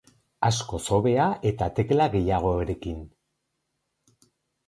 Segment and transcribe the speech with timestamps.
[0.47, 3.03] Askoz hobea eta tekla gehiagorekin.